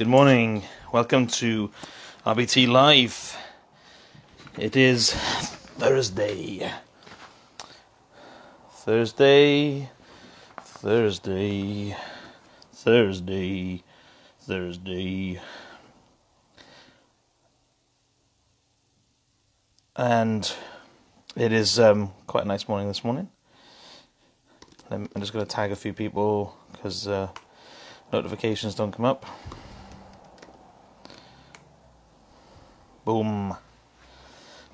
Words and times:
Good 0.00 0.08
morning. 0.08 0.62
Welcome 0.92 1.26
to 1.26 1.70
RBT 2.24 2.66
Live. 2.68 3.36
It 4.56 4.74
is 4.74 5.12
Thursday. 5.12 6.72
Thursday. 8.72 9.90
Thursday. 10.62 11.96
Thursday. 12.72 13.82
Thursday. 14.40 15.40
And 19.96 20.54
it 21.36 21.52
is 21.52 21.78
um, 21.78 22.14
quite 22.26 22.44
a 22.44 22.48
nice 22.48 22.66
morning 22.66 22.88
this 22.88 23.04
morning. 23.04 23.28
I'm 24.90 25.10
just 25.18 25.34
going 25.34 25.44
to 25.44 25.50
tag 25.54 25.72
a 25.72 25.76
few 25.76 25.92
people 25.92 26.56
because 26.72 27.06
uh, 27.06 27.28
notifications 28.10 28.74
don't 28.74 28.92
come 28.92 29.04
up. 29.04 29.26
Boom. 33.10 33.56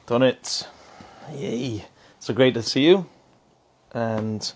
Done 0.05 0.23
it. 0.23 0.69
Yay. 1.33 1.87
So 2.19 2.35
great 2.35 2.53
to 2.53 2.62
see 2.62 2.85
you. 2.85 3.07
And 3.95 4.53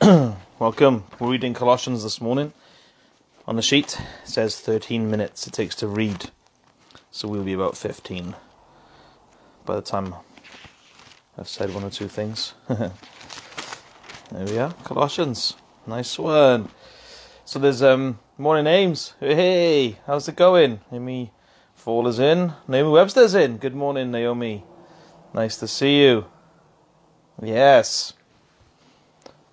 welcome. 0.58 1.04
We're 1.20 1.30
reading 1.30 1.54
Colossians 1.54 2.02
this 2.02 2.20
morning. 2.20 2.52
On 3.46 3.54
the 3.54 3.62
sheet 3.62 3.96
it 4.00 4.28
says 4.28 4.58
13 4.58 5.08
minutes 5.08 5.46
it 5.46 5.52
takes 5.52 5.76
to 5.76 5.86
read. 5.86 6.30
So 7.12 7.28
we'll 7.28 7.44
be 7.44 7.52
about 7.52 7.76
15 7.76 8.34
by 9.64 9.76
the 9.76 9.82
time 9.82 10.16
I've 11.38 11.46
said 11.48 11.72
one 11.72 11.84
or 11.84 11.90
two 11.90 12.08
things. 12.08 12.54
there 12.68 12.90
we 14.32 14.58
are. 14.58 14.72
Colossians. 14.82 15.54
Nice 15.86 16.18
one. 16.18 16.70
So 17.44 17.60
there's 17.60 17.84
um 17.84 18.18
morning 18.36 18.64
names. 18.64 19.14
Hey, 19.20 20.00
how's 20.08 20.26
it 20.26 20.34
going? 20.34 20.80
Amy 20.90 21.30
Fall 21.78 22.08
is 22.08 22.18
in. 22.18 22.54
Naomi 22.66 22.90
Webster's 22.90 23.36
in. 23.36 23.56
Good 23.58 23.74
morning, 23.74 24.10
Naomi. 24.10 24.64
Nice 25.32 25.56
to 25.58 25.68
see 25.68 26.02
you. 26.02 26.26
Yes. 27.40 28.14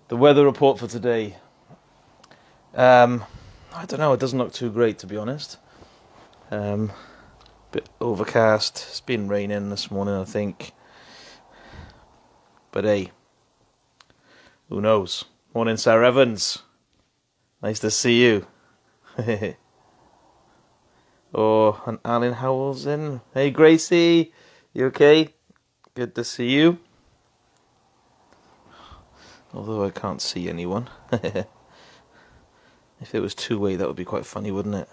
The 0.07 0.17
weather 0.17 0.43
report 0.43 0.79
for 0.79 0.87
today. 0.87 1.37
Um, 2.73 3.25
I 3.75 3.85
don't 3.85 3.99
know. 3.99 4.11
It 4.11 4.19
doesn't 4.19 4.39
look 4.39 4.53
too 4.53 4.71
great, 4.71 4.97
to 4.99 5.07
be 5.07 5.15
honest. 5.15 5.59
Um, 6.49 6.91
bit 7.71 7.89
overcast. 8.01 8.83
It's 8.89 9.01
been 9.01 9.27
raining 9.27 9.69
this 9.69 9.91
morning, 9.91 10.15
I 10.15 10.25
think. 10.25 10.71
But 12.71 12.85
hey, 12.85 13.11
who 14.69 14.81
knows? 14.81 15.25
Morning, 15.53 15.77
Sarah 15.77 16.07
Evans. 16.07 16.63
Nice 17.61 17.79
to 17.81 17.91
see 17.91 18.23
you. 18.23 18.47
oh, 21.35 21.83
and 21.85 21.99
Alan 22.03 22.33
Howell's 22.33 22.85
in. 22.85 23.21
Hey, 23.33 23.51
Gracie. 23.51 24.33
You 24.73 24.85
okay? 24.87 25.29
Good 25.93 26.15
to 26.15 26.23
see 26.23 26.49
you. 26.49 26.79
Although 29.53 29.85
I 29.85 29.89
can't 29.89 30.21
see 30.21 30.49
anyone. 30.49 30.89
if 31.11 31.45
it 33.13 33.21
was 33.21 33.35
two 33.35 33.59
way, 33.59 33.75
that 33.75 33.87
would 33.87 33.95
be 33.95 34.05
quite 34.05 34.25
funny, 34.25 34.51
wouldn't 34.51 34.75
it? 34.75 34.89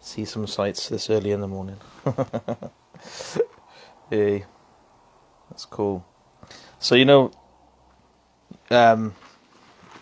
See 0.00 0.24
some 0.24 0.46
sights 0.46 0.88
this 0.88 1.10
early 1.10 1.32
in 1.32 1.40
the 1.40 1.48
morning. 1.48 1.78
hey, 4.10 4.44
that's 5.50 5.64
cool. 5.64 6.06
So, 6.78 6.94
you 6.94 7.04
know, 7.04 7.32
um, 8.70 9.14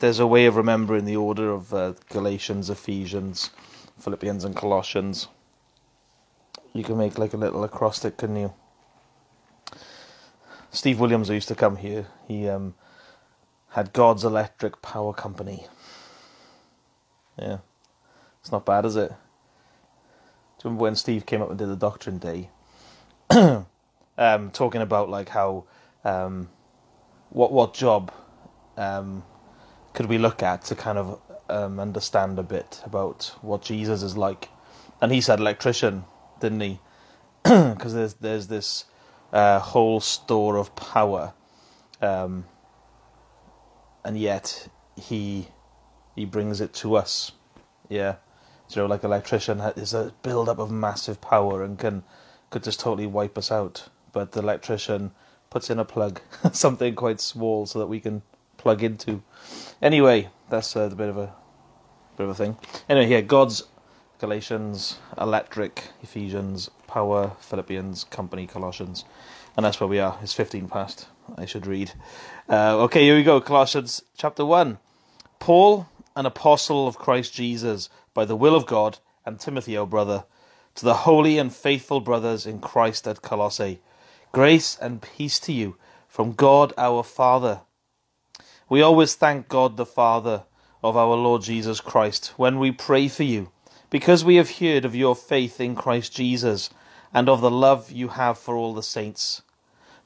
there's 0.01 0.19
a 0.19 0.27
way 0.27 0.45
of 0.45 0.57
remembering 0.57 1.07
the 1.07 1.17
order 1.17 1.51
of 1.51 1.73
uh, 1.73 1.95
Galatians, 2.11 2.69
Ephesians, 2.69 3.49
Philippians, 3.99 4.45
and 4.45 4.57
Colossians. 4.57 5.29
You 6.73 6.85
can 6.85 6.99
make 6.99 7.19
like 7.19 7.35
a 7.35 7.37
little 7.37 7.65
acrostic, 7.65 8.17
couldn't 8.17 8.37
you? 8.37 8.53
Steve 10.71 10.99
Williams, 10.99 11.31
used 11.31 11.49
to 11.49 11.55
come 11.55 11.77
here, 11.77 12.09
he 12.27 12.49
um, 12.49 12.75
had 13.71 13.93
God's 13.93 14.25
Electric 14.25 14.83
Power 14.83 15.13
Company. 15.13 15.67
Yeah, 17.39 17.59
it's 18.41 18.51
not 18.51 18.67
bad, 18.67 18.85
is 18.85 18.97
it? 18.97 19.11
Do 19.11 19.15
you 19.15 20.71
remember 20.71 20.83
when 20.83 20.97
Steve 20.97 21.27
came 21.27 21.43
up 21.43 21.51
and 21.51 21.59
did 21.59 21.69
the 21.69 21.77
Doctrine 21.77 22.19
Day? 22.19 22.51
um, 24.19 24.51
talking 24.51 24.81
about 24.83 25.09
like 25.09 25.29
how 25.29 25.65
um, 26.05 26.49
what 27.31 27.53
what 27.53 27.75
job 27.75 28.13
um, 28.77 29.23
could 29.93 30.07
we 30.07 30.19
look 30.19 30.43
at 30.43 30.65
to 30.65 30.75
kind 30.75 30.99
of 30.99 31.21
um, 31.49 31.81
understand 31.81 32.39
a 32.39 32.43
bit 32.43 32.81
about 32.85 33.35
what 33.43 33.63
Jesus 33.63 34.03
is 34.03 34.17
like? 34.17 34.49
And 35.01 35.13
he 35.13 35.21
said 35.21 35.41
electrician, 35.41 36.05
didn't 36.41 36.61
he? 36.61 36.81
Because 37.45 37.95
there's 37.95 38.15
there's 38.15 38.47
this 38.47 38.85
uh, 39.33 39.59
whole 39.59 40.01
store 40.01 40.57
of 40.57 40.75
power, 40.77 41.35
um, 42.01 42.47
and 44.05 44.19
yet 44.19 44.69
he 44.97 45.49
he 46.17 46.25
brings 46.25 46.61
it 46.61 46.73
to 46.75 46.97
us. 46.97 47.33
Yeah, 47.89 48.17
know, 48.77 48.87
like 48.87 49.05
electrician 49.05 49.61
is 49.77 49.95
a 49.95 50.13
build 50.23 50.49
up 50.49 50.59
of 50.59 50.71
massive 50.71 51.21
power 51.21 51.63
and 51.63 51.79
can 51.79 52.03
could 52.51 52.63
just 52.63 52.81
totally 52.81 53.07
wipe 53.07 53.37
us 53.39 53.51
out. 53.51 53.89
But 54.13 54.33
the 54.33 54.41
electrician 54.41 55.13
puts 55.51 55.71
in 55.71 55.79
a 55.79 55.85
plug, 55.85 56.21
something 56.53 56.95
quite 56.95 57.21
small, 57.21 57.67
so 57.67 57.79
that 57.79 57.87
we 57.87 58.01
can 58.01 58.23
plug 58.57 58.83
into. 58.83 59.23
Anyway, 59.83 60.29
that's 60.55 60.77
a 60.77 60.89
bit 60.89 61.09
of 61.09 61.19
a 61.19 61.35
bit 62.17 62.25
of 62.25 62.31
a 62.31 62.35
thing. 62.35 62.57
Anyway, 62.89 63.07
here 63.07 63.23
God's 63.23 63.65
Galatians, 64.19 64.99
Electric, 65.19 65.91
Ephesians, 66.03 66.71
Power, 66.87 67.33
Philippians, 67.41 68.05
Company, 68.05 68.47
Colossians, 68.47 69.05
and 69.57 69.67
that's 69.67 69.81
where 69.81 69.89
we 69.89 69.99
are. 69.99 70.19
It's 70.23 70.33
fifteen 70.33 70.69
past. 70.69 71.09
I 71.37 71.47
should 71.47 71.67
read. 71.67 71.93
Uh, 72.49 72.77
okay, 72.85 73.03
here 73.03 73.17
we 73.17 73.23
go. 73.23 73.41
Colossians 73.41 74.03
chapter 74.17 74.45
one. 74.45 74.79
Paul, 75.41 75.89
an 76.15 76.27
apostle 76.27 76.87
of 76.87 76.99
Christ 76.99 77.35
Jesus, 77.35 77.89
by 78.15 78.25
the 78.25 78.37
will 78.37 78.55
of 78.55 78.67
God, 78.67 78.99
and 79.27 79.41
Timothy, 79.41 79.77
O 79.77 79.85
brother, 79.85 80.25
to 80.77 80.85
the 80.85 80.95
holy 80.95 81.39
and 81.39 81.53
faithful 81.53 82.01
brothers 82.01 82.47
in 82.47 82.61
Christ 82.61 83.07
at 83.09 83.23
Colossae, 83.23 83.81
grace 84.33 84.79
and 84.81 85.03
peace 85.03 85.39
to 85.41 85.53
you 85.53 85.77
from 86.09 86.33
God 86.33 86.73
our 86.79 87.03
Father 87.03 87.63
we 88.69 88.81
always 88.81 89.15
thank 89.15 89.49
God 89.49 89.77
the 89.77 89.87
Father 89.87 90.45
of 90.83 90.97
our 90.97 91.17
Lord 91.17 91.43
Jesus 91.43 91.81
Christ 91.81 92.33
when 92.37 92.59
we 92.59 92.71
pray 92.73 93.09
for 93.09 93.23
you, 93.23 93.51
because 93.91 94.25
we 94.25 94.37
have 94.37 94.59
heard 94.59 94.85
of 94.85 94.95
your 94.95 95.15
faith 95.15 95.61
in 95.61 95.75
Christ 95.75 96.15
Jesus 96.15 96.71
and 97.13 97.29
of 97.29 97.41
the 97.41 97.51
love 97.51 97.91
you 97.91 98.09
have 98.09 98.39
for 98.39 98.57
all 98.57 98.75
the 98.75 98.83
saints. 98.83 99.43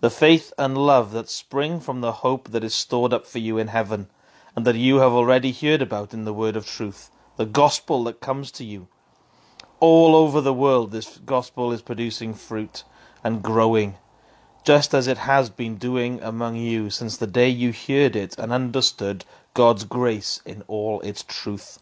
The 0.00 0.10
faith 0.10 0.52
and 0.58 0.76
love 0.76 1.12
that 1.12 1.28
spring 1.28 1.80
from 1.80 2.00
the 2.00 2.12
hope 2.12 2.50
that 2.50 2.62
is 2.62 2.74
stored 2.74 3.12
up 3.12 3.26
for 3.26 3.38
you 3.38 3.58
in 3.58 3.68
heaven, 3.68 4.08
and 4.54 4.64
that 4.64 4.76
you 4.76 4.98
have 4.98 5.12
already 5.12 5.52
heard 5.52 5.82
about 5.82 6.12
in 6.12 6.24
the 6.24 6.34
word 6.34 6.56
of 6.56 6.66
truth, 6.66 7.10
the 7.36 7.46
gospel 7.46 8.04
that 8.04 8.20
comes 8.20 8.50
to 8.52 8.64
you. 8.64 8.88
All 9.80 10.16
over 10.16 10.40
the 10.40 10.54
world, 10.54 10.90
this 10.90 11.18
gospel 11.18 11.72
is 11.72 11.82
producing 11.82 12.34
fruit 12.34 12.82
and 13.22 13.42
growing 13.42 13.96
just 14.68 14.92
as 14.92 15.06
it 15.06 15.16
has 15.16 15.48
been 15.48 15.76
doing 15.76 16.20
among 16.22 16.54
you 16.54 16.90
since 16.90 17.16
the 17.16 17.26
day 17.26 17.48
you 17.48 17.72
heard 17.72 18.14
it 18.14 18.38
and 18.38 18.52
understood 18.52 19.24
God's 19.54 19.84
grace 19.84 20.42
in 20.44 20.62
all 20.66 21.00
its 21.00 21.22
truth. 21.22 21.78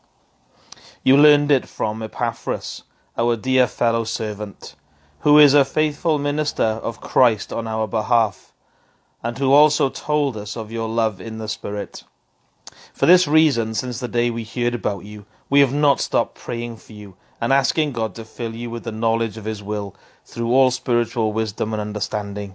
You 1.03 1.17
learned 1.17 1.51
it 1.51 1.67
from 1.67 2.01
Epaphras, 2.01 2.85
our 3.19 3.35
dear 3.35 3.67
fellow 3.67 4.05
servant, 4.05 4.77
who 5.23 5.37
is 5.37 5.53
a 5.53 5.65
faithful 5.65 6.21
minister 6.21 6.63
of 6.63 7.01
Christ 7.01 7.53
on 7.53 7.67
our 7.67 7.89
behalf, 7.89 8.53
and 9.21 9.37
who 9.37 9.53
also 9.53 9.89
told 9.91 10.37
us 10.37 10.57
of 10.57 10.71
your 10.71 10.89
love 10.89 11.21
in 11.21 11.39
the 11.39 11.49
Spirit. 11.49 12.05
For 12.93 13.07
this 13.07 13.27
reason, 13.27 13.75
since 13.75 13.99
the 13.99 14.07
day 14.07 14.31
we 14.31 14.45
heard 14.45 14.77
about 14.77 15.05
you, 15.05 15.27
we 15.51 15.59
have 15.59 15.75
not 15.75 16.01
stopped 16.01 16.37
praying 16.37 16.77
for 16.77 16.93
you 16.93 17.17
and 17.41 17.53
asking 17.53 17.91
God 17.91 18.15
to 18.15 18.25
fill 18.25 18.55
you 18.55 18.71
with 18.71 18.85
the 18.85 18.93
knowledge 18.93 19.37
of 19.37 19.45
His 19.45 19.61
will 19.61 19.97
through 20.25 20.53
all 20.53 20.71
spiritual 20.71 21.33
wisdom 21.33 21.73
and 21.73 21.81
understanding 21.81 22.55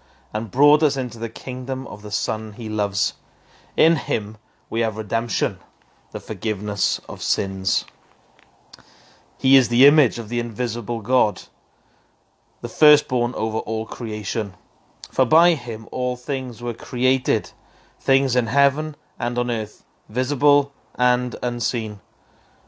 and 0.33 0.51
brought 0.51 0.83
us 0.83 0.97
into 0.97 1.19
the 1.19 1.29
kingdom 1.29 1.87
of 1.87 2.01
the 2.01 2.11
Son 2.11 2.53
he 2.53 2.69
loves. 2.69 3.13
In 3.75 3.95
him 3.95 4.37
we 4.69 4.81
have 4.81 4.97
redemption, 4.97 5.59
the 6.11 6.19
forgiveness 6.19 6.99
of 7.09 7.21
sins. 7.21 7.85
He 9.37 9.55
is 9.55 9.69
the 9.69 9.85
image 9.85 10.19
of 10.19 10.29
the 10.29 10.39
invisible 10.39 11.01
God, 11.01 11.43
the 12.61 12.69
firstborn 12.69 13.33
over 13.35 13.57
all 13.59 13.85
creation. 13.85 14.53
For 15.11 15.25
by 15.25 15.55
him 15.55 15.87
all 15.91 16.15
things 16.15 16.61
were 16.61 16.73
created, 16.73 17.51
things 17.99 18.35
in 18.35 18.47
heaven 18.47 18.95
and 19.19 19.37
on 19.37 19.51
earth, 19.51 19.83
visible 20.07 20.73
and 20.95 21.35
unseen, 21.41 21.99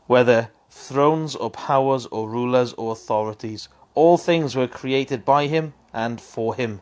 whether 0.07 0.49
thrones 0.69 1.35
or 1.35 1.49
powers 1.51 2.07
or 2.07 2.29
rulers 2.29 2.73
or 2.73 2.91
authorities. 2.91 3.69
All 3.95 4.17
things 4.17 4.55
were 4.55 4.67
created 4.67 5.23
by 5.23 5.47
him 5.47 5.73
and 5.93 6.19
for 6.19 6.55
him. 6.55 6.81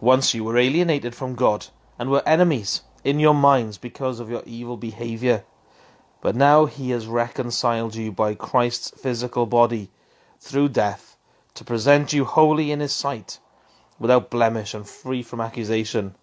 Once 0.00 0.34
you 0.34 0.42
were 0.42 0.56
alienated 0.56 1.14
from 1.14 1.34
God, 1.34 1.66
and 1.98 2.10
were 2.10 2.26
enemies 2.26 2.82
in 3.04 3.20
your 3.20 3.34
minds 3.34 3.76
because 3.76 4.18
of 4.18 4.30
your 4.30 4.42
evil 4.46 4.78
behavior. 4.78 5.44
But 6.22 6.34
now 6.34 6.64
he 6.64 6.90
has 6.90 7.06
reconciled 7.06 7.94
you 7.94 8.10
by 8.10 8.34
Christ's 8.34 8.90
physical 8.98 9.44
body 9.44 9.90
through 10.38 10.70
death 10.70 11.16
to 11.54 11.64
present 11.64 12.12
you 12.12 12.24
holy 12.24 12.70
in 12.70 12.80
his 12.80 12.92
sight, 12.92 13.38
without 13.98 14.30
blemish 14.30 14.72
and 14.72 14.88
free 14.88 15.22
from 15.22 15.40
accusation, 15.40 16.14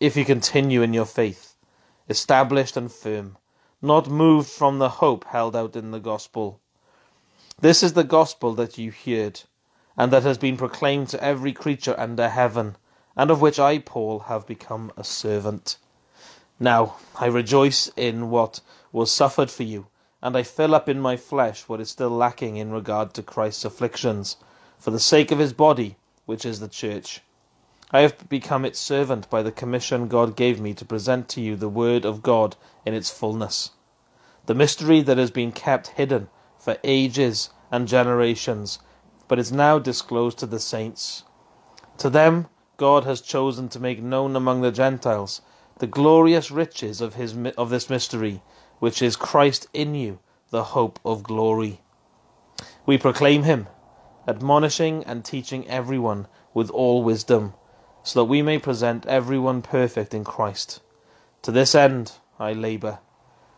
if 0.00 0.16
you 0.16 0.24
continue 0.24 0.82
in 0.82 0.92
your 0.92 1.04
faith, 1.06 1.54
established 2.08 2.76
and 2.76 2.90
firm, 2.90 3.36
not 3.80 4.10
moved 4.10 4.48
from 4.48 4.78
the 4.78 4.88
hope 4.88 5.24
held 5.26 5.54
out 5.54 5.76
in 5.76 5.92
the 5.92 6.00
gospel. 6.00 6.60
This 7.60 7.82
is 7.82 7.92
the 7.92 8.04
gospel 8.04 8.54
that 8.54 8.76
you 8.78 8.90
heard, 8.90 9.42
and 9.96 10.12
that 10.12 10.24
has 10.24 10.38
been 10.38 10.56
proclaimed 10.56 11.08
to 11.10 11.22
every 11.22 11.52
creature 11.52 11.94
under 11.98 12.28
heaven, 12.28 12.76
and 13.16 13.30
of 13.30 13.40
which 13.40 13.58
I, 13.58 13.78
Paul, 13.78 14.20
have 14.20 14.46
become 14.46 14.92
a 14.96 15.04
servant. 15.04 15.78
Now 16.60 16.96
I 17.18 17.26
rejoice 17.26 17.90
in 17.96 18.30
what 18.30 18.60
was 18.92 19.10
suffered 19.10 19.50
for 19.50 19.62
you, 19.62 19.86
and 20.22 20.36
I 20.36 20.42
fill 20.42 20.74
up 20.74 20.88
in 20.88 21.00
my 21.00 21.16
flesh 21.16 21.68
what 21.68 21.80
is 21.80 21.90
still 21.90 22.10
lacking 22.10 22.56
in 22.56 22.70
regard 22.70 23.14
to 23.14 23.22
Christ's 23.22 23.64
afflictions 23.64 24.36
for 24.78 24.90
the 24.90 25.00
sake 25.00 25.30
of 25.30 25.38
his 25.38 25.52
body, 25.52 25.96
which 26.26 26.44
is 26.44 26.60
the 26.60 26.68
church. 26.68 27.20
I 27.92 28.00
have 28.00 28.28
become 28.28 28.64
its 28.64 28.80
servant 28.80 29.30
by 29.30 29.42
the 29.42 29.52
commission 29.52 30.08
God 30.08 30.36
gave 30.36 30.60
me 30.60 30.74
to 30.74 30.84
present 30.84 31.28
to 31.30 31.40
you 31.40 31.56
the 31.56 31.68
word 31.68 32.04
of 32.04 32.22
God 32.22 32.56
in 32.84 32.94
its 32.94 33.10
fullness, 33.10 33.70
the 34.46 34.54
mystery 34.54 35.02
that 35.02 35.18
has 35.18 35.30
been 35.30 35.52
kept 35.52 35.88
hidden 35.88 36.28
for 36.58 36.78
ages 36.82 37.50
and 37.70 37.86
generations, 37.86 38.80
but 39.28 39.38
is 39.38 39.52
now 39.52 39.78
disclosed 39.78 40.38
to 40.38 40.46
the 40.46 40.58
saints. 40.58 41.22
To 41.98 42.10
them 42.10 42.48
God 42.76 43.04
has 43.04 43.20
chosen 43.20 43.68
to 43.70 43.80
make 43.80 44.02
known 44.02 44.36
among 44.36 44.60
the 44.60 44.70
Gentiles 44.70 45.40
the 45.78 45.86
glorious 45.86 46.50
riches 46.50 47.00
of 47.00 47.14
his 47.14 47.34
of 47.56 47.70
this 47.70 47.90
mystery, 47.90 48.42
which 48.78 49.00
is 49.02 49.16
Christ 49.16 49.66
in 49.72 49.94
you, 49.94 50.18
the 50.50 50.64
hope 50.64 50.98
of 51.04 51.22
glory. 51.22 51.80
We 52.84 52.98
proclaim 52.98 53.42
him 53.42 53.68
admonishing 54.28 55.04
and 55.04 55.24
teaching 55.24 55.68
everyone 55.68 56.26
with 56.52 56.70
all 56.70 57.02
wisdom, 57.02 57.54
so 58.02 58.20
that 58.20 58.24
we 58.24 58.42
may 58.42 58.58
present 58.58 59.06
everyone 59.06 59.62
perfect 59.62 60.12
in 60.12 60.24
Christ. 60.24 60.80
To 61.42 61.52
this 61.52 61.74
end 61.74 62.12
I 62.38 62.52
labour, 62.52 62.98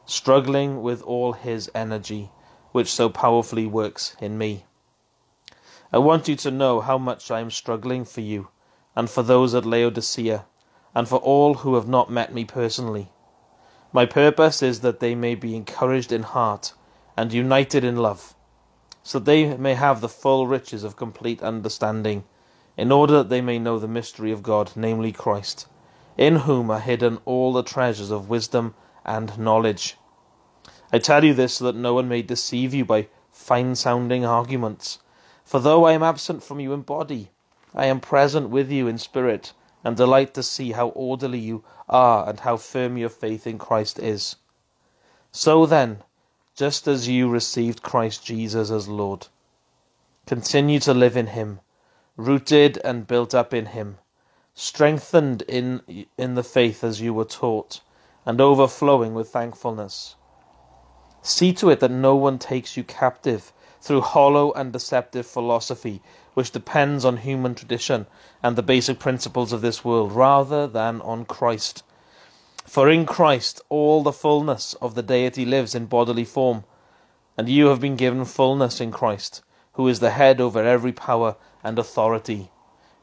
struggling 0.04 0.82
with 0.82 1.02
all 1.02 1.32
his 1.32 1.70
energy, 1.74 2.30
which 2.72 2.92
so 2.92 3.08
powerfully 3.08 3.66
works 3.66 4.16
in 4.20 4.36
me. 4.36 4.64
I 5.92 5.98
want 5.98 6.28
you 6.28 6.36
to 6.36 6.50
know 6.50 6.80
how 6.80 6.98
much 6.98 7.30
I 7.30 7.40
am 7.40 7.50
struggling 7.50 8.04
for 8.04 8.20
you, 8.20 8.48
and 8.98 9.08
for 9.08 9.22
those 9.22 9.54
at 9.54 9.64
Laodicea, 9.64 10.44
and 10.92 11.08
for 11.08 11.18
all 11.18 11.54
who 11.54 11.76
have 11.76 11.86
not 11.86 12.10
met 12.10 12.34
me 12.34 12.44
personally. 12.44 13.08
My 13.92 14.04
purpose 14.04 14.60
is 14.60 14.80
that 14.80 14.98
they 14.98 15.14
may 15.14 15.36
be 15.36 15.54
encouraged 15.54 16.10
in 16.10 16.24
heart 16.24 16.72
and 17.16 17.32
united 17.32 17.84
in 17.84 17.94
love 17.94 18.34
so 19.04 19.20
that 19.20 19.24
they 19.26 19.56
may 19.56 19.74
have 19.74 20.00
the 20.00 20.08
full 20.08 20.48
riches 20.48 20.82
of 20.82 20.96
complete 20.96 21.40
understanding, 21.44 22.24
in 22.76 22.90
order 22.90 23.18
that 23.18 23.28
they 23.28 23.40
may 23.40 23.60
know 23.60 23.78
the 23.78 23.86
mystery 23.86 24.32
of 24.32 24.42
God, 24.42 24.72
namely 24.74 25.12
Christ, 25.12 25.68
in 26.16 26.40
whom 26.40 26.68
are 26.68 26.80
hidden 26.80 27.18
all 27.24 27.52
the 27.52 27.62
treasures 27.62 28.10
of 28.10 28.28
wisdom 28.28 28.74
and 29.04 29.38
knowledge. 29.38 29.96
I 30.92 30.98
tell 30.98 31.22
you 31.22 31.34
this 31.34 31.54
so 31.54 31.66
that 31.66 31.76
no 31.76 31.94
one 31.94 32.08
may 32.08 32.22
deceive 32.22 32.74
you 32.74 32.84
by 32.84 33.06
fine 33.30 33.76
sounding 33.76 34.24
arguments. 34.24 34.98
For 35.44 35.60
though 35.60 35.86
I 35.86 35.92
am 35.92 36.02
absent 36.02 36.42
from 36.42 36.58
you 36.58 36.72
in 36.72 36.82
body, 36.82 37.30
I 37.74 37.86
am 37.86 38.00
present 38.00 38.50
with 38.50 38.70
you 38.70 38.88
in 38.88 38.98
spirit, 38.98 39.52
and 39.84 39.96
delight 39.96 40.34
to 40.34 40.42
see 40.42 40.72
how 40.72 40.88
orderly 40.88 41.38
you 41.38 41.64
are 41.88 42.28
and 42.28 42.40
how 42.40 42.56
firm 42.56 42.96
your 42.96 43.08
faith 43.08 43.46
in 43.46 43.58
Christ 43.58 43.98
is. 43.98 44.36
So 45.30 45.66
then, 45.66 46.02
just 46.54 46.88
as 46.88 47.08
you 47.08 47.28
received 47.28 47.82
Christ 47.82 48.26
Jesus 48.26 48.70
as 48.70 48.88
Lord. 48.88 49.28
Continue 50.26 50.80
to 50.80 50.92
live 50.92 51.16
in 51.16 51.28
Him, 51.28 51.60
rooted 52.16 52.78
and 52.84 53.06
built 53.06 53.32
up 53.34 53.54
in 53.54 53.66
Him, 53.66 53.98
strengthened 54.54 55.42
in, 55.42 56.06
in 56.18 56.34
the 56.34 56.42
faith 56.42 56.82
as 56.82 57.00
you 57.00 57.14
were 57.14 57.24
taught, 57.24 57.80
and 58.26 58.40
overflowing 58.40 59.14
with 59.14 59.28
thankfulness. 59.28 60.16
See 61.22 61.52
to 61.54 61.70
it 61.70 61.80
that 61.80 61.92
no 61.92 62.16
one 62.16 62.38
takes 62.38 62.76
you 62.76 62.82
captive 62.82 63.52
through 63.80 64.00
hollow 64.00 64.52
and 64.52 64.72
deceptive 64.72 65.26
philosophy, 65.26 66.02
which 66.38 66.52
depends 66.52 67.04
on 67.04 67.16
human 67.18 67.54
tradition 67.54 68.06
and 68.42 68.54
the 68.54 68.62
basic 68.62 68.98
principles 68.98 69.52
of 69.52 69.60
this 69.60 69.84
world, 69.84 70.12
rather 70.12 70.66
than 70.66 71.00
on 71.02 71.24
Christ 71.24 71.82
for 72.68 72.90
in 72.90 73.06
Christ 73.06 73.62
all 73.70 74.02
the 74.02 74.12
fullness 74.12 74.74
of 74.74 74.94
the 74.94 75.02
deity 75.02 75.46
lives 75.46 75.74
in 75.74 75.86
bodily 75.86 76.24
form, 76.24 76.64
and 77.34 77.48
you 77.48 77.68
have 77.68 77.80
been 77.80 77.96
given 77.96 78.26
fullness 78.26 78.78
in 78.78 78.90
Christ, 78.90 79.42
who 79.72 79.88
is 79.88 80.00
the 80.00 80.10
head 80.10 80.38
over 80.38 80.62
every 80.62 80.92
power 80.92 81.36
and 81.64 81.78
authority. 81.78 82.50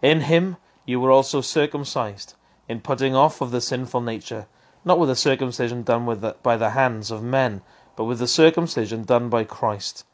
In 0.03 0.21
him 0.21 0.57
you 0.86 1.00
were 1.00 1.10
also 1.10 1.41
circumcised, 1.41 2.36
in 2.69 2.79
putting 2.79 3.15
off 3.15 3.41
of 3.41 3.50
the 3.50 3.60
sinful 3.60 4.01
nature, 4.01 4.45
not 4.83 5.00
with 5.00 5.10
a 5.10 5.15
circumcision 5.15 5.81
done 5.81 6.05
the, 6.05 6.36
by 6.43 6.57
the 6.57 6.69
hands 6.69 7.10
of 7.10 7.24
men, 7.24 7.63
but 7.95 8.03
with 8.03 8.19
the 8.19 8.27
circumcision 8.27 9.03
done 9.03 9.29
by 9.29 9.43
Christ, 9.43 10.05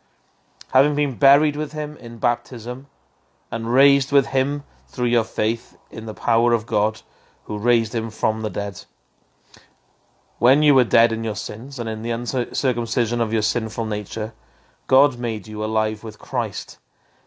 having 0.71 0.95
been 0.95 1.15
buried 1.15 1.57
with 1.57 1.73
him 1.73 1.97
in 1.97 2.19
baptism, 2.19 2.87
and 3.51 3.73
raised 3.73 4.11
with 4.11 4.27
him 4.27 4.63
through 4.87 5.07
your 5.07 5.23
faith 5.23 5.77
in 5.89 6.05
the 6.05 6.13
power 6.13 6.53
of 6.53 6.65
God, 6.65 7.01
who 7.43 7.57
raised 7.57 7.93
him 7.93 8.09
from 8.09 8.41
the 8.41 8.49
dead 8.49 8.85
when 10.41 10.63
you 10.63 10.73
were 10.73 10.83
dead 10.83 11.11
in 11.11 11.23
your 11.23 11.35
sins 11.35 11.77
and 11.77 11.87
in 11.87 12.01
the 12.01 12.09
uncircumcision 12.09 13.21
of 13.21 13.31
your 13.31 13.43
sinful 13.43 13.85
nature, 13.85 14.33
God 14.87 15.19
made 15.19 15.45
you 15.45 15.63
alive 15.63 16.03
with 16.03 16.17
Christ. 16.17 16.79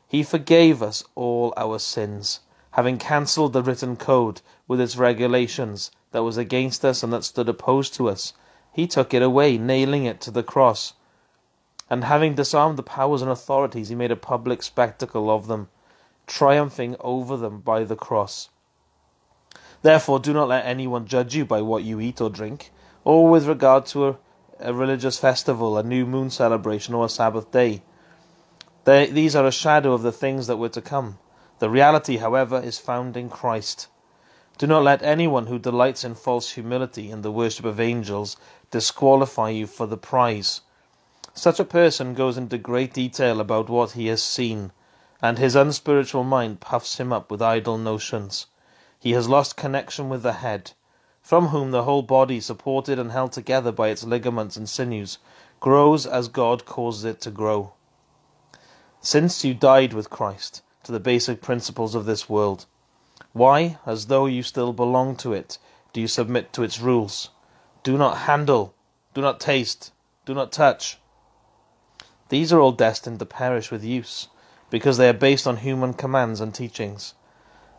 He 0.09 0.25
forgave 0.25 0.83
us 0.83 1.05
all 1.15 1.55
our 1.57 1.79
sins, 1.79 2.41
having 2.73 2.99
cancelled 2.99 3.53
the 3.53 3.63
written 3.63 3.95
code 3.95 4.41
with 4.67 4.81
its 4.81 4.97
regulations 4.97 5.93
that 6.11 6.25
was 6.25 6.37
against 6.37 6.85
us 6.85 7.05
and 7.05 7.13
that 7.13 7.23
stood 7.23 7.49
opposed 7.49 7.95
to 7.95 8.09
us. 8.09 8.33
He 8.73 8.89
took 8.89 9.15
it 9.15 9.23
away, 9.23 9.59
nailing 9.59 10.07
it 10.07 10.21
to 10.23 10.33
the 10.33 10.43
cross. 10.43 10.95
And 11.89 12.03
having 12.03 12.35
disarmed 12.35 12.77
the 12.77 12.83
powers 12.83 13.23
and 13.23 13.31
authorities, 13.31 13.91
he 13.91 13.95
made 13.95 14.11
a 14.11 14.17
public 14.17 14.61
spectacle 14.65 15.31
of 15.31 15.47
them, 15.47 15.69
triumphing 16.27 16.97
over 17.01 17.37
them 17.37 17.61
by 17.61 17.85
the 17.85 17.97
cross. 17.97 18.51
Therefore, 19.83 20.19
do 20.19 20.33
not 20.33 20.49
let 20.49 20.65
anyone 20.65 21.07
judge 21.07 21.35
you 21.35 21.45
by 21.45 21.61
what 21.61 21.85
you 21.85 22.01
eat 22.01 22.21
or 22.21 22.31
drink 22.31 22.71
or 23.05 23.29
with 23.29 23.47
regard 23.47 23.87
to 23.87 24.09
a, 24.09 24.19
a 24.59 24.73
religious 24.73 25.19
festival, 25.19 25.77
a 25.77 25.83
new 25.83 26.07
moon 26.07 26.31
celebration, 26.31 26.95
or 26.95 27.05
a 27.05 27.09
Sabbath 27.11 27.51
day. 27.51 27.83
They, 28.85 29.07
these 29.07 29.37
are 29.37 29.47
a 29.47 29.53
shadow 29.53 29.93
of 29.93 30.03
the 30.03 30.13
things 30.13 30.47
that 30.47 30.57
were 30.57 30.71
to 30.71 30.81
come. 30.81 31.19
The 31.59 31.71
reality, 31.71 32.17
however, 32.17 32.61
is 32.61 32.79
found 32.79 33.17
in 33.17 33.29
Christ. 33.29 33.89
Do 34.57 34.67
not 34.67 34.83
let 34.83 35.03
anyone 35.03 35.47
who 35.47 35.59
delights 35.59 36.05
in 36.05 36.15
false 36.15 36.53
humility 36.53 37.11
and 37.11 37.23
the 37.23 37.33
worship 37.33 37.65
of 37.65 37.81
angels 37.81 38.37
disqualify 38.71 39.51
you 39.51 39.67
for 39.67 39.87
the 39.87 39.97
prize. 39.97 40.61
Such 41.35 41.59
a 41.59 41.65
person 41.65 42.15
goes 42.15 42.39
into 42.39 42.59
great 42.59 42.93
detail 42.95 43.41
about 43.41 43.69
what 43.69 43.93
he 43.93 44.07
has 44.07 44.23
seen, 44.23 44.71
and 45.25 45.39
his 45.39 45.57
unspiritual 45.57 46.23
mind 46.23 46.61
puffs 46.61 47.01
him 47.01 47.11
up 47.11 47.31
with 47.31 47.41
idle 47.41 47.79
notions. 47.79 48.45
He 49.01 49.13
has 49.13 49.27
lost 49.27 49.57
connection 49.57 50.11
with 50.11 50.23
the 50.23 50.35
head 50.35 50.73
from 51.23 51.47
whom 51.47 51.71
the 51.71 51.85
whole 51.85 52.03
body, 52.03 52.39
supported 52.39 52.99
and 52.99 53.11
held 53.11 53.33
together 53.33 53.73
by 53.73 53.89
its 53.89 54.05
ligaments 54.05 54.59
and 54.59 54.69
sinews, 54.69 55.17
grows 55.61 56.05
as 56.07 56.29
God 56.29 56.67
causes 56.67 57.07
it 57.07 57.23
to 57.23 57.31
grow. 57.31 57.73
Since 59.01 59.47
you 59.47 59.55
died 59.55 59.95
with 59.95 60.11
Christ 60.11 60.61
to 60.83 60.93
the 60.93 61.01
basic 61.01 61.41
principles 61.41 61.95
of 61.95 62.05
this 62.05 62.29
world, 62.29 62.67
why, 63.33 63.79
as 63.87 64.09
though 64.09 64.27
you 64.27 64.43
still 64.43 64.75
belong 64.75 65.17
to 65.17 65.33
it, 65.33 65.57
do 65.95 66.03
you 66.03 66.09
submit 66.09 66.53
to 66.53 66.63
its 66.63 66.79
rules? 66.79 67.31
Do 67.83 67.97
not 67.97 68.19
handle, 68.29 68.75
do 69.15 69.23
not 69.23 69.41
taste, 69.41 69.91
do 70.27 70.35
not 70.35 70.53
touch. 70.53 70.99
These 72.29 72.53
are 72.53 72.61
all 72.61 72.73
destined 72.73 73.21
to 73.21 73.25
perish 73.25 73.71
with 73.71 73.83
use, 73.83 74.29
because 74.75 74.97
they 74.97 75.09
are 75.09 75.13
based 75.13 75.47
on 75.47 75.59
human 75.59 75.95
commands 75.95 76.41
and 76.41 76.53
teachings. 76.53 77.15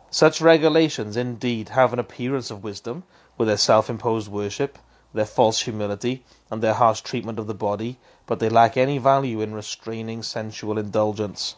Such 0.08 0.40
regulations 0.40 1.14
indeed 1.14 1.68
have 1.68 1.92
an 1.92 1.98
appearance 1.98 2.50
of 2.50 2.64
wisdom, 2.64 3.04
with 3.36 3.48
their 3.48 3.58
self 3.58 3.90
imposed 3.90 4.32
worship, 4.32 4.78
their 5.12 5.26
false 5.26 5.60
humility, 5.60 6.24
and 6.50 6.62
their 6.62 6.72
harsh 6.72 7.02
treatment 7.02 7.38
of 7.38 7.48
the 7.48 7.52
body, 7.52 7.98
but 8.24 8.38
they 8.38 8.48
lack 8.48 8.78
any 8.78 8.96
value 8.96 9.42
in 9.42 9.52
restraining 9.52 10.22
sensual 10.22 10.78
indulgence. 10.78 11.56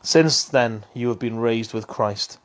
Since 0.00 0.44
then 0.44 0.86
you 0.94 1.10
have 1.10 1.18
been 1.18 1.38
raised 1.38 1.74
with 1.74 1.86
Christ, 1.86 2.38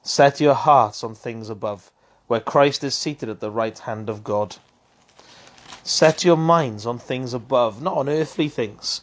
set 0.00 0.40
your 0.40 0.54
hearts 0.54 1.04
on 1.04 1.14
things 1.14 1.50
above, 1.50 1.92
where 2.26 2.40
Christ 2.40 2.82
is 2.82 2.94
seated 2.94 3.28
at 3.28 3.40
the 3.40 3.50
right 3.50 3.78
hand 3.78 4.08
of 4.08 4.24
God. 4.24 4.56
Set 5.84 6.24
your 6.24 6.38
minds 6.38 6.86
on 6.86 6.98
things 6.98 7.34
above, 7.34 7.82
not 7.82 7.98
on 7.98 8.08
earthly 8.08 8.48
things. 8.48 9.02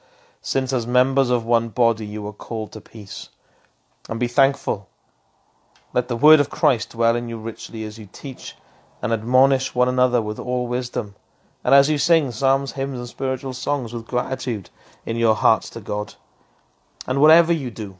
since 0.41 0.73
as 0.73 0.87
members 0.87 1.29
of 1.29 1.45
one 1.45 1.69
body 1.69 2.05
you 2.05 2.25
are 2.27 2.33
called 2.33 2.71
to 2.71 2.81
peace. 2.81 3.29
And 4.09 4.19
be 4.19 4.27
thankful. 4.27 4.89
Let 5.93 6.07
the 6.07 6.17
word 6.17 6.39
of 6.39 6.49
Christ 6.49 6.91
dwell 6.91 7.15
in 7.15 7.29
you 7.29 7.37
richly 7.37 7.83
as 7.83 7.99
you 7.99 8.09
teach 8.11 8.55
and 9.01 9.11
admonish 9.11 9.75
one 9.75 9.87
another 9.87 10.21
with 10.21 10.39
all 10.39 10.67
wisdom, 10.67 11.15
and 11.63 11.75
as 11.75 11.89
you 11.89 11.97
sing 11.97 12.31
psalms, 12.31 12.73
hymns, 12.73 12.97
and 12.97 13.07
spiritual 13.07 13.53
songs 13.53 13.93
with 13.93 14.07
gratitude 14.07 14.69
in 15.05 15.15
your 15.15 15.35
hearts 15.35 15.69
to 15.71 15.81
God. 15.81 16.15
And 17.07 17.19
whatever 17.19 17.51
you 17.51 17.71
do, 17.71 17.97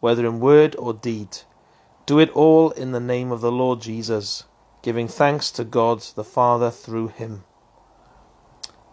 whether 0.00 0.26
in 0.26 0.40
word 0.40 0.74
or 0.76 0.94
deed, 0.94 1.38
do 2.06 2.18
it 2.18 2.30
all 2.30 2.70
in 2.70 2.92
the 2.92 3.00
name 3.00 3.30
of 3.30 3.40
the 3.40 3.52
Lord 3.52 3.80
Jesus, 3.80 4.44
giving 4.82 5.08
thanks 5.08 5.50
to 5.52 5.64
God 5.64 6.00
the 6.14 6.24
Father 6.24 6.70
through 6.70 7.08
him. 7.08 7.44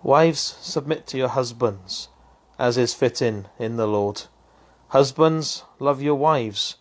Wives, 0.03 0.57
submit 0.59 1.07
to 1.07 1.17
your 1.17 1.29
husbands, 1.29 2.09
as 2.57 2.77
is 2.77 2.93
fitting 2.93 3.45
in 3.59 3.77
the 3.77 3.87
Lord. 3.87 4.23
Husbands, 4.89 5.63
love 5.79 6.01
your 6.01 6.15
wives, 6.15 6.75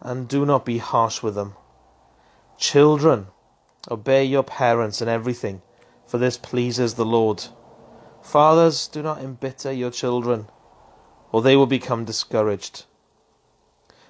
and 0.00 0.28
do 0.28 0.46
not 0.46 0.64
be 0.64 0.78
harsh 0.78 1.22
with 1.22 1.34
them. 1.34 1.54
Children, 2.58 3.26
obey 3.90 4.24
your 4.24 4.42
parents 4.42 5.02
in 5.02 5.08
everything, 5.08 5.62
for 6.06 6.18
this 6.18 6.36
pleases 6.36 6.94
the 6.94 7.04
Lord. 7.04 7.44
Fathers, 8.22 8.88
do 8.88 9.02
not 9.02 9.20
embitter 9.22 9.72
your 9.72 9.90
children, 9.90 10.48
or 11.32 11.42
they 11.42 11.56
will 11.56 11.66
become 11.66 12.04
discouraged. 12.04 12.84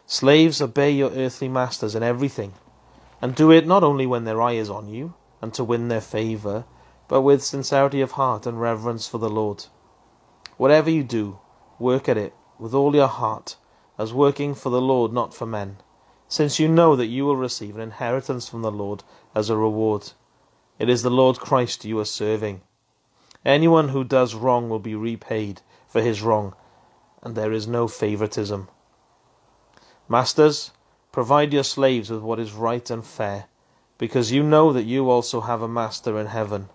Slaves, 0.06 0.62
obey 0.62 0.90
your 0.90 1.10
earthly 1.10 1.48
masters 1.48 1.94
in 1.94 2.02
everything, 2.02 2.54
and 3.20 3.34
do 3.34 3.50
it 3.50 3.66
not 3.66 3.82
only 3.82 4.06
when 4.06 4.24
their 4.24 4.40
eye 4.40 4.52
is 4.52 4.70
on 4.70 4.88
you, 4.88 5.14
and 5.42 5.52
to 5.54 5.64
win 5.64 5.88
their 5.88 6.00
favour, 6.00 6.64
but 7.08 7.22
with 7.22 7.42
sincerity 7.42 8.00
of 8.00 8.12
heart 8.12 8.46
and 8.46 8.60
reverence 8.60 9.08
for 9.08 9.18
the 9.18 9.30
Lord. 9.30 9.66
Whatever 10.56 10.90
you 10.90 11.04
do, 11.04 11.38
work 11.78 12.08
at 12.08 12.16
it 12.16 12.34
with 12.58 12.72
all 12.72 12.94
your 12.94 13.08
heart, 13.08 13.56
as 13.98 14.12
working 14.12 14.54
for 14.54 14.70
the 14.70 14.80
Lord, 14.80 15.12
not 15.12 15.34
for 15.34 15.46
men, 15.46 15.76
since 16.28 16.58
you 16.58 16.68
know 16.68 16.96
that 16.96 17.06
you 17.06 17.24
will 17.24 17.36
receive 17.36 17.76
an 17.76 17.82
inheritance 17.82 18.48
from 18.48 18.62
the 18.62 18.72
Lord 18.72 19.04
as 19.34 19.50
a 19.50 19.56
reward. 19.56 20.12
It 20.78 20.88
is 20.88 21.02
the 21.02 21.10
Lord 21.10 21.38
Christ 21.38 21.84
you 21.84 21.98
are 21.98 22.04
serving. 22.04 22.62
Anyone 23.44 23.90
who 23.90 24.02
does 24.02 24.34
wrong 24.34 24.68
will 24.68 24.78
be 24.78 24.94
repaid 24.94 25.60
for 25.86 26.02
his 26.02 26.22
wrong, 26.22 26.54
and 27.22 27.34
there 27.34 27.52
is 27.52 27.66
no 27.66 27.86
favoritism. 27.86 28.68
Masters, 30.08 30.72
provide 31.12 31.52
your 31.52 31.64
slaves 31.64 32.10
with 32.10 32.20
what 32.20 32.40
is 32.40 32.52
right 32.52 32.90
and 32.90 33.04
fair, 33.04 33.46
because 33.98 34.32
you 34.32 34.42
know 34.42 34.72
that 34.72 34.84
you 34.84 35.08
also 35.08 35.42
have 35.42 35.62
a 35.62 35.68
master 35.68 36.18
in 36.18 36.26
heaven. 36.26 36.68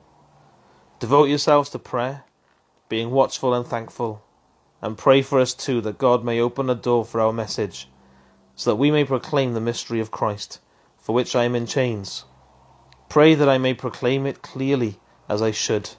Devote 1.00 1.30
yourselves 1.30 1.70
to 1.72 1.80
prayer, 1.80 2.24
being 2.92 3.10
watchful 3.10 3.54
and 3.54 3.66
thankful, 3.66 4.22
and 4.82 4.98
pray 4.98 5.22
for 5.22 5.40
us 5.40 5.54
too 5.54 5.80
that 5.80 5.98
God 5.98 6.26
may 6.26 6.42
open 6.42 6.70
a 6.70 6.76
door 6.76 7.06
for 7.06 7.22
our 7.22 7.32
message, 7.32 7.88
so 8.54 8.70
that 8.70 8.76
we 8.76 8.92
may 8.92 9.06
proclaim 9.06 9.54
the 9.54 9.62
mystery 9.62 10.02
of 10.02 10.12
Christ, 10.12 10.60
for 10.98 11.16
which 11.16 11.34
I 11.34 11.46
am 11.46 11.56
in 11.56 11.66
chains. 11.66 12.26
Pray 13.08 13.34
that 13.34 13.48
I 13.48 13.58
may 13.58 13.74
proclaim 13.74 14.26
it 14.26 14.42
clearly 14.42 15.00
as 15.30 15.42
I 15.42 15.52
should. 15.52 15.92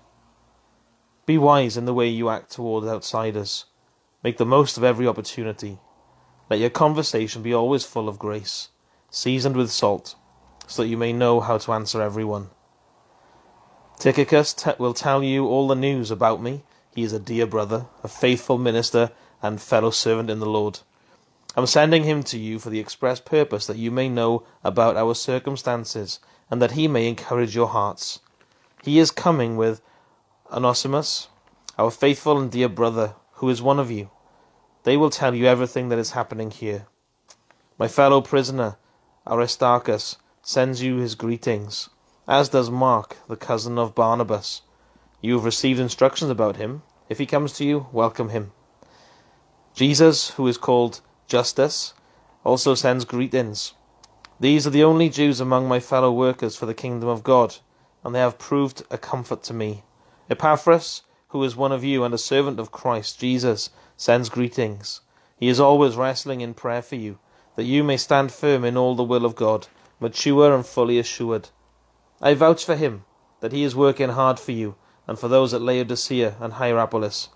Be 1.25 1.39
wise 1.39 1.79
in 1.79 1.87
the 1.87 1.95
way 1.95 2.09
you 2.09 2.29
act 2.29 2.53
toward 2.53 2.85
outsiders. 2.85 3.65
Make 4.23 4.37
the 4.37 4.45
most 4.45 4.77
of 4.77 4.85
every 4.85 5.07
opportunity. 5.07 5.79
Let 6.51 6.61
your 6.61 6.69
conversation 6.69 7.43
be 7.43 7.55
always 7.55 7.85
full 7.85 8.07
of 8.07 8.19
grace, 8.19 8.69
seasoned 9.09 9.57
with 9.57 9.71
salt, 9.71 10.15
so 10.67 10.83
that 10.83 10.89
you 10.89 10.99
may 10.99 11.15
know 11.15 11.41
how 11.41 11.57
to 11.57 11.73
answer 11.73 12.03
everyone. 12.03 12.51
Tychicus 13.99 14.55
will 14.79 14.93
tell 14.93 15.23
you 15.23 15.47
all 15.47 15.69
the 15.69 15.75
news 15.75 16.11
about 16.11 16.43
me. 16.43 16.65
He 16.95 17.03
is 17.03 17.13
a 17.13 17.19
dear 17.19 17.47
brother, 17.47 17.87
a 18.03 18.09
faithful 18.09 18.59
minister, 18.59 19.11
and 19.43 19.61
fellow 19.61 19.91
servant 19.91 20.31
in 20.31 20.41
the 20.41 20.47
Lord. 20.47 20.81
I'm 21.57 21.67
sending 21.67 22.05
him 22.05 22.23
to 22.25 22.39
you 22.39 22.59
for 22.59 22.71
the 22.71 22.81
express 22.81 23.21
purpose 23.21 23.67
that 23.67 23.77
you 23.77 23.91
may 23.91 24.09
know 24.09 24.45
about 24.63 24.97
our 24.97 25.15
circumstances, 25.15 26.19
and 26.51 26.61
that 26.61 26.73
he 26.73 26.89
may 26.89 27.09
encourage 27.09 27.55
your 27.55 27.69
hearts. 27.69 28.21
He 28.83 28.99
is 28.99 29.11
coming 29.11 29.57
with 29.57 29.81
Onesimus, 30.51 31.29
our 31.79 31.91
faithful 31.91 32.39
and 32.39 32.51
dear 32.51 32.69
brother, 32.69 33.15
who 33.35 33.49
is 33.49 33.63
one 33.63 33.79
of 33.79 33.91
you. 33.91 34.11
They 34.85 34.97
will 34.97 35.11
tell 35.11 35.35
you 35.35 35.47
everything 35.47 35.89
that 35.89 35.99
is 35.99 36.11
happening 36.11 36.51
here. 36.51 36.87
My 37.79 37.89
fellow 37.89 38.21
prisoner, 38.21 38.77
Aristarchus, 39.27 40.17
sends 40.43 40.83
you 40.83 40.97
his 40.97 41.15
greetings, 41.15 41.89
as 42.29 42.49
does 42.49 42.71
Mark, 42.71 43.17
the 43.29 43.37
cousin 43.37 43.79
of 43.79 43.95
Barnabas. 43.95 44.63
You 45.25 45.35
have 45.35 45.45
received 45.45 45.79
instructions 45.79 46.33
about 46.33 46.57
him. 46.57 46.83
If 47.09 47.19
he 47.19 47.26
comes 47.26 47.52
to 47.55 47.64
you, 47.64 47.87
welcome 47.93 48.31
him. 48.31 48.50
Jesus, 49.73 50.31
who 50.31 50.49
is 50.49 50.59
called 50.59 51.00
Justus, 51.29 51.95
also 52.45 52.75
sends 52.75 53.05
greetings. 53.05 53.75
These 54.41 54.67
are 54.67 54.71
the 54.71 54.83
only 54.83 55.09
Jews 55.09 55.38
among 55.38 55.69
my 55.69 55.79
fellow 55.79 56.11
workers 56.11 56.57
for 56.57 56.67
the 56.67 56.75
kingdom 56.75 57.09
of 57.09 57.23
God, 57.23 57.59
and 58.02 58.12
they 58.12 58.19
have 58.19 58.37
proved 58.37 58.83
a 58.91 58.99
comfort 58.99 59.45
to 59.45 59.55
me. 59.55 59.85
Epaphras, 60.29 61.02
who 61.29 61.45
is 61.45 61.55
one 61.55 61.71
of 61.71 61.85
you 61.85 62.02
and 62.02 62.12
a 62.12 62.19
servant 62.19 62.59
of 62.59 62.73
Christ 62.73 63.21
Jesus, 63.21 63.71
sends 63.97 64.29
greetings. 64.29 65.02
He 65.37 65.47
is 65.47 65.61
always 65.61 65.95
wrestling 65.95 66.41
in 66.41 66.52
prayer 66.52 66.83
for 66.83 66.97
you, 66.97 67.21
that 67.55 67.62
you 67.62 67.85
may 67.85 67.97
stand 67.97 68.33
firm 68.33 68.64
in 68.64 68.76
all 68.76 68.97
the 68.97 69.05
will 69.05 69.25
of 69.25 69.37
God, 69.37 69.69
mature 70.00 70.52
and 70.52 70.67
fully 70.67 70.99
assured. 70.99 71.50
I 72.21 72.35
vouch 72.35 72.64
for 72.64 72.75
him, 72.75 73.05
that 73.38 73.52
he 73.52 73.62
is 73.62 73.76
working 73.76 74.11
hard 74.11 74.41
for 74.41 74.50
you, 74.50 74.75
and 75.06 75.18
for 75.18 75.28
those 75.28 75.52
at 75.52 75.62
Laodicea 75.62 76.37
and 76.40 76.54
Hierapolis. 76.54 77.28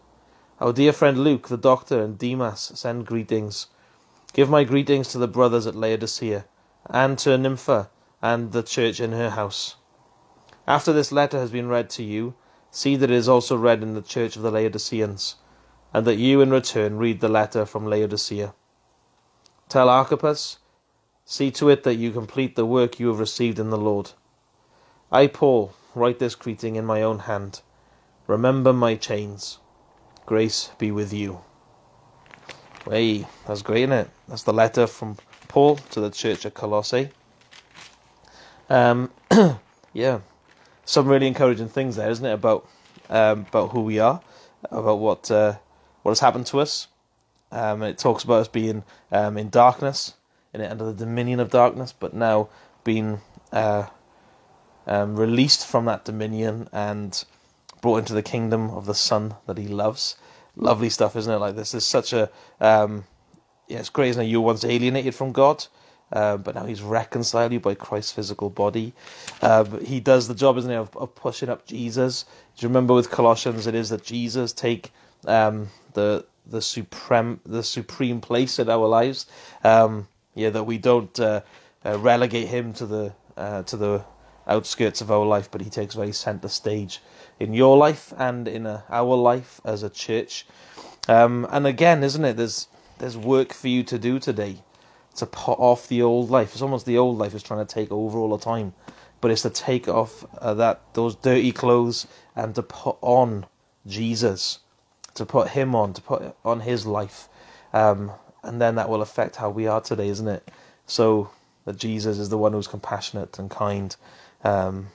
Our 0.60 0.72
dear 0.72 0.92
friend 0.92 1.18
Luke, 1.18 1.48
the 1.48 1.56
doctor, 1.56 2.00
and 2.00 2.18
Demas 2.18 2.72
send 2.74 3.06
greetings. 3.06 3.66
Give 4.32 4.48
my 4.48 4.64
greetings 4.64 5.08
to 5.08 5.18
the 5.18 5.28
brothers 5.28 5.66
at 5.66 5.74
Laodicea, 5.74 6.46
and 6.88 7.18
to 7.18 7.36
Nympha, 7.36 7.90
and 8.22 8.52
the 8.52 8.62
church 8.62 9.00
in 9.00 9.12
her 9.12 9.30
house. 9.30 9.76
After 10.66 10.92
this 10.92 11.12
letter 11.12 11.38
has 11.38 11.50
been 11.50 11.68
read 11.68 11.90
to 11.90 12.02
you, 12.02 12.34
see 12.70 12.96
that 12.96 13.10
it 13.10 13.16
is 13.16 13.28
also 13.28 13.56
read 13.56 13.82
in 13.82 13.94
the 13.94 14.02
church 14.02 14.36
of 14.36 14.42
the 14.42 14.50
Laodiceans, 14.50 15.36
and 15.92 16.06
that 16.06 16.16
you 16.16 16.40
in 16.40 16.50
return 16.50 16.98
read 16.98 17.20
the 17.20 17.28
letter 17.28 17.64
from 17.64 17.86
Laodicea. 17.86 18.54
Tell 19.68 19.88
Archippus, 19.88 20.58
see 21.24 21.50
to 21.52 21.68
it 21.68 21.82
that 21.82 21.96
you 21.96 22.12
complete 22.12 22.56
the 22.56 22.66
work 22.66 23.00
you 23.00 23.08
have 23.08 23.18
received 23.18 23.58
in 23.58 23.70
the 23.70 23.78
Lord. 23.78 24.12
I, 25.10 25.26
Paul, 25.26 25.74
write 25.96 26.18
this 26.18 26.34
greeting 26.34 26.76
in 26.76 26.84
my 26.84 27.02
own 27.02 27.20
hand. 27.20 27.62
Remember 28.26 28.72
my 28.72 28.94
chains. 28.94 29.58
Grace 30.24 30.70
be 30.78 30.90
with 30.90 31.12
you. 31.12 31.40
Hey, 32.88 33.26
that's 33.46 33.62
great, 33.62 33.82
isn't 33.82 33.92
it? 33.92 34.10
That's 34.28 34.44
the 34.44 34.52
letter 34.52 34.86
from 34.86 35.16
Paul 35.48 35.76
to 35.76 36.00
the 36.00 36.10
church 36.10 36.46
at 36.46 36.54
Colossae. 36.54 37.10
Um, 38.68 39.10
yeah 39.92 40.20
some 40.86 41.08
really 41.08 41.26
encouraging 41.26 41.68
things 41.68 41.96
there, 41.96 42.08
isn't 42.08 42.24
it? 42.24 42.32
About 42.32 42.66
um, 43.10 43.40
about 43.50 43.72
who 43.72 43.82
we 43.82 43.98
are, 43.98 44.22
about 44.70 44.98
what 44.98 45.30
uh, 45.30 45.56
what 46.02 46.12
has 46.12 46.20
happened 46.20 46.46
to 46.46 46.60
us. 46.60 46.88
Um, 47.52 47.82
it 47.82 47.98
talks 47.98 48.24
about 48.24 48.40
us 48.40 48.48
being 48.48 48.84
um, 49.12 49.36
in 49.36 49.50
darkness, 49.50 50.14
in 50.54 50.60
it 50.62 50.70
under 50.70 50.86
the 50.86 50.94
dominion 50.94 51.40
of 51.40 51.50
darkness, 51.50 51.92
but 51.92 52.14
now 52.14 52.48
being 52.82 53.20
uh, 53.52 53.86
um, 54.86 55.16
released 55.16 55.66
from 55.66 55.84
that 55.86 56.04
dominion 56.04 56.68
and 56.72 57.24
brought 57.80 57.98
into 57.98 58.14
the 58.14 58.22
kingdom 58.22 58.70
of 58.70 58.86
the 58.86 58.94
Son 58.94 59.34
that 59.46 59.58
He 59.58 59.68
loves. 59.68 60.16
Lovely 60.56 60.90
stuff, 60.90 61.16
isn't 61.16 61.32
it? 61.32 61.38
Like 61.38 61.56
this 61.56 61.74
is 61.74 61.84
such 61.84 62.12
a 62.12 62.30
um, 62.60 63.04
yeah, 63.68 63.78
it's 63.78 63.88
great, 63.88 64.10
isn't 64.10 64.22
it? 64.22 64.28
You 64.28 64.40
were 64.40 64.46
once 64.46 64.64
alienated 64.64 65.14
from 65.14 65.32
God, 65.32 65.66
uh, 66.12 66.36
but 66.36 66.54
now 66.54 66.64
he's 66.66 66.82
reconciled 66.82 67.52
you 67.52 67.60
by 67.60 67.74
Christ's 67.74 68.12
physical 68.12 68.48
body. 68.48 68.92
Uh, 69.42 69.64
he 69.78 69.98
does 69.98 70.28
the 70.28 70.34
job, 70.34 70.56
isn't 70.58 70.70
it, 70.70 70.76
of, 70.76 70.96
of, 70.96 71.14
pushing 71.14 71.48
up 71.48 71.66
Jesus. 71.66 72.24
Do 72.56 72.64
you 72.64 72.68
remember 72.68 72.94
with 72.94 73.10
Colossians, 73.10 73.66
it 73.66 73.74
is 73.74 73.88
that 73.90 74.04
Jesus 74.04 74.52
take 74.52 74.92
um, 75.26 75.68
the 75.94 76.26
the 76.48 76.62
supreme 76.62 77.40
the 77.44 77.64
supreme 77.64 78.20
place 78.20 78.60
in 78.60 78.70
our 78.70 78.86
lives. 78.86 79.26
Um, 79.64 80.06
yeah, 80.34 80.50
that 80.50 80.64
we 80.64 80.78
don't 80.78 81.18
uh, 81.18 81.40
uh 81.84 81.98
relegate 81.98 82.48
him 82.48 82.72
to 82.74 82.86
the 82.86 83.14
uh, 83.36 83.62
to 83.64 83.76
the 83.76 84.04
outskirts 84.46 85.00
of 85.00 85.10
our 85.10 85.26
life, 85.26 85.50
but 85.50 85.60
he 85.60 85.70
takes 85.70 85.94
very 85.94 86.12
centre 86.12 86.48
stage 86.48 87.00
in 87.38 87.54
your 87.54 87.76
life 87.76 88.12
and 88.16 88.48
in 88.48 88.66
our 88.66 89.16
life 89.16 89.60
as 89.64 89.82
a 89.82 89.90
church. 89.90 90.46
Um, 91.08 91.46
and 91.50 91.66
again, 91.66 92.02
isn't 92.02 92.24
it? 92.24 92.36
There's 92.36 92.68
there's 92.98 93.16
work 93.16 93.52
for 93.52 93.68
you 93.68 93.82
to 93.84 93.98
do 93.98 94.18
today 94.18 94.62
to 95.16 95.26
put 95.26 95.58
off 95.58 95.88
the 95.88 96.02
old 96.02 96.30
life. 96.30 96.52
It's 96.52 96.62
almost 96.62 96.86
the 96.86 96.98
old 96.98 97.18
life 97.18 97.34
is 97.34 97.42
trying 97.42 97.64
to 97.64 97.74
take 97.74 97.90
over 97.90 98.18
all 98.18 98.36
the 98.36 98.42
time, 98.42 98.74
but 99.20 99.30
it's 99.30 99.42
to 99.42 99.50
take 99.50 99.88
off 99.88 100.24
uh, 100.38 100.54
that 100.54 100.80
those 100.94 101.16
dirty 101.16 101.52
clothes 101.52 102.06
and 102.34 102.54
to 102.54 102.62
put 102.62 102.96
on 103.00 103.46
Jesus, 103.86 104.60
to 105.14 105.24
put 105.24 105.48
Him 105.48 105.74
on, 105.74 105.92
to 105.94 106.02
put 106.02 106.36
on 106.44 106.60
His 106.60 106.86
life, 106.86 107.28
um, 107.72 108.12
and 108.42 108.60
then 108.60 108.74
that 108.76 108.88
will 108.88 109.02
affect 109.02 109.36
how 109.36 109.50
we 109.50 109.66
are 109.66 109.80
today, 109.80 110.08
isn't 110.08 110.28
it? 110.28 110.50
So 110.86 111.30
that 111.64 111.76
Jesus 111.76 112.18
is 112.18 112.28
the 112.28 112.38
one 112.38 112.52
who's 112.52 112.68
compassionate 112.68 113.38
and 113.38 113.50
kind, 113.50 113.96
um, 114.44 114.88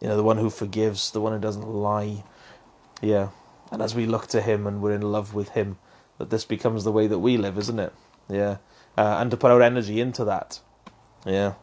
you 0.00 0.08
know, 0.08 0.16
the 0.16 0.22
one 0.22 0.38
who 0.38 0.50
forgives, 0.50 1.10
the 1.10 1.20
one 1.20 1.32
who 1.32 1.38
doesn't 1.38 1.66
lie, 1.66 2.24
yeah. 3.02 3.28
And 3.70 3.82
as 3.82 3.94
we 3.94 4.06
look 4.06 4.26
to 4.28 4.40
Him 4.40 4.66
and 4.66 4.82
we're 4.82 4.94
in 4.94 5.02
love 5.02 5.34
with 5.34 5.50
Him, 5.50 5.78
that 6.18 6.30
this 6.30 6.44
becomes 6.44 6.84
the 6.84 6.92
way 6.92 7.06
that 7.06 7.18
we 7.18 7.36
live, 7.36 7.56
isn't 7.58 7.78
it? 7.78 7.92
Yeah 8.28 8.56
uh, 8.96 9.16
and 9.18 9.30
to 9.30 9.36
put 9.36 9.50
our 9.50 9.62
energy 9.62 10.00
into 10.00 10.24
that. 10.24 10.60
Yeah. 11.24 11.54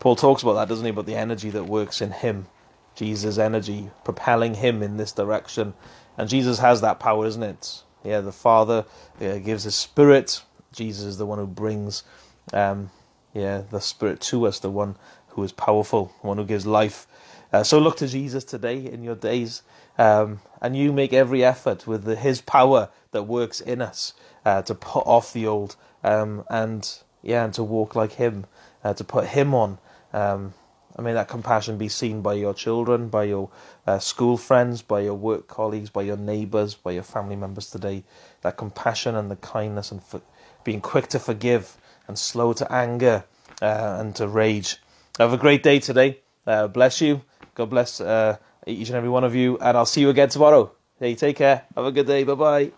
Paul 0.00 0.16
talks 0.16 0.42
about 0.42 0.54
that, 0.54 0.68
doesn't 0.68 0.84
he? 0.84 0.90
About 0.90 1.06
the 1.06 1.16
energy 1.16 1.50
that 1.50 1.64
works 1.64 2.00
in 2.00 2.12
him, 2.12 2.46
Jesus' 2.94 3.38
energy 3.38 3.90
propelling 4.04 4.54
him 4.54 4.82
in 4.82 4.96
this 4.96 5.12
direction. 5.12 5.74
And 6.16 6.28
Jesus 6.28 6.58
has 6.60 6.80
that 6.80 7.00
power, 7.00 7.26
isn't 7.26 7.42
it? 7.42 7.82
Yeah, 8.04 8.20
the 8.20 8.32
Father 8.32 8.84
yeah, 9.20 9.38
gives 9.38 9.64
His 9.64 9.74
Spirit. 9.74 10.42
Jesus 10.72 11.04
is 11.04 11.18
the 11.18 11.26
one 11.26 11.38
who 11.38 11.46
brings, 11.46 12.04
um, 12.52 12.90
yeah, 13.34 13.62
the 13.70 13.80
Spirit 13.80 14.20
to 14.22 14.46
us, 14.46 14.60
the 14.60 14.70
one 14.70 14.96
who 15.38 15.44
is 15.44 15.52
powerful, 15.52 16.12
one 16.22 16.36
who 16.36 16.44
gives 16.44 16.66
life. 16.66 17.06
Uh, 17.52 17.62
so 17.62 17.78
look 17.78 17.96
to 17.96 18.08
Jesus 18.08 18.42
today 18.42 18.84
in 18.84 19.04
your 19.04 19.14
days, 19.14 19.62
um, 19.96 20.40
and 20.60 20.76
you 20.76 20.92
make 20.92 21.12
every 21.12 21.44
effort 21.44 21.86
with 21.86 22.02
the, 22.02 22.16
His 22.16 22.40
power 22.40 22.88
that 23.12 23.22
works 23.22 23.60
in 23.60 23.80
us 23.80 24.14
uh, 24.44 24.62
to 24.62 24.74
put 24.74 25.06
off 25.06 25.32
the 25.32 25.46
old 25.46 25.76
um, 26.02 26.44
and 26.50 26.98
yeah, 27.22 27.44
and 27.44 27.54
to 27.54 27.62
walk 27.62 27.94
like 27.94 28.14
Him, 28.14 28.46
uh, 28.82 28.94
to 28.94 29.04
put 29.04 29.26
Him 29.26 29.54
on. 29.54 29.78
Um, 30.12 30.54
I 30.96 31.02
mean, 31.02 31.14
that 31.14 31.28
compassion 31.28 31.78
be 31.78 31.88
seen 31.88 32.20
by 32.20 32.34
your 32.34 32.52
children, 32.52 33.08
by 33.08 33.24
your 33.24 33.48
uh, 33.86 34.00
school 34.00 34.36
friends, 34.36 34.82
by 34.82 35.02
your 35.02 35.14
work 35.14 35.46
colleagues, 35.46 35.88
by 35.88 36.02
your 36.02 36.16
neighbours, 36.16 36.74
by 36.74 36.90
your 36.90 37.04
family 37.04 37.36
members 37.36 37.70
today. 37.70 38.02
That 38.42 38.56
compassion 38.56 39.14
and 39.14 39.30
the 39.30 39.36
kindness 39.36 39.92
and 39.92 40.02
for, 40.02 40.20
being 40.64 40.80
quick 40.80 41.06
to 41.08 41.20
forgive 41.20 41.76
and 42.08 42.18
slow 42.18 42.52
to 42.54 42.72
anger 42.72 43.22
uh, 43.62 43.98
and 44.00 44.16
to 44.16 44.26
rage. 44.26 44.78
Have 45.18 45.32
a 45.32 45.36
great 45.36 45.62
day 45.62 45.80
today. 45.80 46.20
Uh, 46.46 46.68
bless 46.68 47.00
you. 47.00 47.22
God 47.54 47.70
bless 47.70 48.00
uh, 48.00 48.36
each 48.66 48.88
and 48.88 48.96
every 48.96 49.08
one 49.08 49.24
of 49.24 49.34
you. 49.34 49.58
And 49.58 49.76
I'll 49.76 49.86
see 49.86 50.00
you 50.00 50.10
again 50.10 50.28
tomorrow. 50.28 50.70
Hey, 51.00 51.14
take 51.14 51.36
care. 51.36 51.64
Have 51.74 51.84
a 51.84 51.92
good 51.92 52.06
day. 52.06 52.24
Bye 52.24 52.34
bye. 52.34 52.72